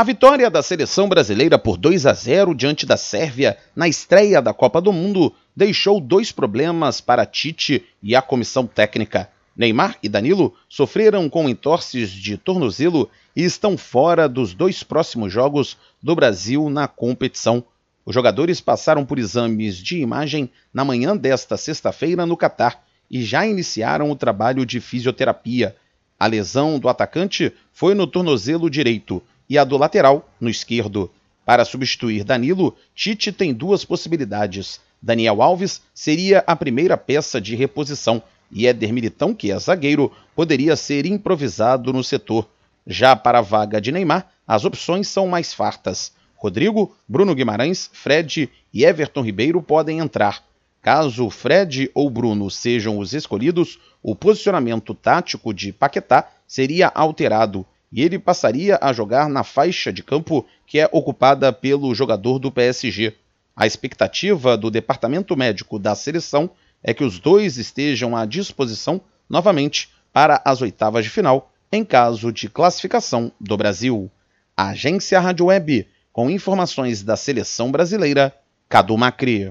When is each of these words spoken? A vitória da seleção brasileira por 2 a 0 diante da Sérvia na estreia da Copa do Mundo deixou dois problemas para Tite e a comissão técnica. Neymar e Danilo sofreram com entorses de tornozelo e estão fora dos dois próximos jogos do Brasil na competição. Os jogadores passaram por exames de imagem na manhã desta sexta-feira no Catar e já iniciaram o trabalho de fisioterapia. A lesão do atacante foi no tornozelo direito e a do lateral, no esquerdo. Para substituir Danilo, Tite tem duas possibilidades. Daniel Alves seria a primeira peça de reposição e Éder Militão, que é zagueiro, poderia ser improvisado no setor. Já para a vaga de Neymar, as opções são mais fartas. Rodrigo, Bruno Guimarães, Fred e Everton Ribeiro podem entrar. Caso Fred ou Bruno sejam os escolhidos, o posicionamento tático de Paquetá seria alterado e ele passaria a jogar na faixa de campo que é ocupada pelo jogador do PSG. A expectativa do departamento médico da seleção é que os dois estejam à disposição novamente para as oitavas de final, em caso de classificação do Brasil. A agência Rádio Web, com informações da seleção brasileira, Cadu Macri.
A 0.00 0.02
vitória 0.02 0.48
da 0.48 0.62
seleção 0.62 1.10
brasileira 1.10 1.58
por 1.58 1.76
2 1.76 2.06
a 2.06 2.14
0 2.14 2.54
diante 2.54 2.86
da 2.86 2.96
Sérvia 2.96 3.58
na 3.76 3.86
estreia 3.86 4.40
da 4.40 4.54
Copa 4.54 4.80
do 4.80 4.94
Mundo 4.94 5.30
deixou 5.54 6.00
dois 6.00 6.32
problemas 6.32 7.02
para 7.02 7.26
Tite 7.26 7.84
e 8.02 8.16
a 8.16 8.22
comissão 8.22 8.66
técnica. 8.66 9.28
Neymar 9.54 9.98
e 10.02 10.08
Danilo 10.08 10.54
sofreram 10.70 11.28
com 11.28 11.50
entorses 11.50 12.10
de 12.10 12.38
tornozelo 12.38 13.10
e 13.36 13.44
estão 13.44 13.76
fora 13.76 14.26
dos 14.26 14.54
dois 14.54 14.82
próximos 14.82 15.30
jogos 15.30 15.76
do 16.02 16.14
Brasil 16.14 16.70
na 16.70 16.88
competição. 16.88 17.62
Os 18.02 18.14
jogadores 18.14 18.58
passaram 18.58 19.04
por 19.04 19.18
exames 19.18 19.76
de 19.76 19.98
imagem 19.98 20.48
na 20.72 20.82
manhã 20.82 21.14
desta 21.14 21.58
sexta-feira 21.58 22.24
no 22.24 22.38
Catar 22.38 22.82
e 23.10 23.22
já 23.22 23.46
iniciaram 23.46 24.10
o 24.10 24.16
trabalho 24.16 24.64
de 24.64 24.80
fisioterapia. 24.80 25.76
A 26.18 26.26
lesão 26.26 26.78
do 26.78 26.88
atacante 26.88 27.52
foi 27.70 27.94
no 27.94 28.06
tornozelo 28.06 28.70
direito 28.70 29.22
e 29.50 29.58
a 29.58 29.64
do 29.64 29.76
lateral, 29.76 30.30
no 30.40 30.48
esquerdo. 30.48 31.10
Para 31.44 31.64
substituir 31.64 32.22
Danilo, 32.22 32.76
Tite 32.94 33.32
tem 33.32 33.52
duas 33.52 33.84
possibilidades. 33.84 34.80
Daniel 35.02 35.42
Alves 35.42 35.82
seria 35.92 36.44
a 36.46 36.54
primeira 36.54 36.96
peça 36.96 37.40
de 37.40 37.56
reposição 37.56 38.22
e 38.52 38.68
Éder 38.68 38.92
Militão, 38.92 39.34
que 39.34 39.50
é 39.50 39.58
zagueiro, 39.58 40.12
poderia 40.36 40.76
ser 40.76 41.04
improvisado 41.04 41.92
no 41.92 42.04
setor. 42.04 42.48
Já 42.86 43.16
para 43.16 43.40
a 43.40 43.42
vaga 43.42 43.80
de 43.80 43.90
Neymar, 43.90 44.30
as 44.46 44.64
opções 44.64 45.08
são 45.08 45.26
mais 45.26 45.52
fartas. 45.52 46.12
Rodrigo, 46.36 46.96
Bruno 47.08 47.34
Guimarães, 47.34 47.90
Fred 47.92 48.48
e 48.72 48.84
Everton 48.84 49.22
Ribeiro 49.22 49.60
podem 49.60 49.98
entrar. 49.98 50.44
Caso 50.80 51.28
Fred 51.28 51.90
ou 51.92 52.08
Bruno 52.08 52.50
sejam 52.50 52.98
os 52.98 53.12
escolhidos, 53.12 53.78
o 54.02 54.14
posicionamento 54.14 54.94
tático 54.94 55.52
de 55.52 55.72
Paquetá 55.72 56.28
seria 56.46 56.88
alterado 56.88 57.66
e 57.92 58.02
ele 58.02 58.18
passaria 58.18 58.78
a 58.80 58.92
jogar 58.92 59.28
na 59.28 59.42
faixa 59.42 59.92
de 59.92 60.02
campo 60.02 60.46
que 60.66 60.78
é 60.78 60.88
ocupada 60.92 61.52
pelo 61.52 61.94
jogador 61.94 62.38
do 62.38 62.50
PSG. 62.50 63.14
A 63.56 63.66
expectativa 63.66 64.56
do 64.56 64.70
departamento 64.70 65.36
médico 65.36 65.78
da 65.78 65.94
seleção 65.94 66.50
é 66.82 66.94
que 66.94 67.04
os 67.04 67.18
dois 67.18 67.58
estejam 67.58 68.16
à 68.16 68.24
disposição 68.24 69.00
novamente 69.28 69.90
para 70.12 70.40
as 70.44 70.62
oitavas 70.62 71.04
de 71.04 71.10
final, 71.10 71.52
em 71.70 71.84
caso 71.84 72.32
de 72.32 72.48
classificação 72.48 73.30
do 73.40 73.56
Brasil. 73.56 74.10
A 74.56 74.70
agência 74.70 75.20
Rádio 75.20 75.46
Web, 75.46 75.86
com 76.12 76.30
informações 76.30 77.02
da 77.02 77.16
seleção 77.16 77.70
brasileira, 77.70 78.34
Cadu 78.68 78.96
Macri. 78.96 79.50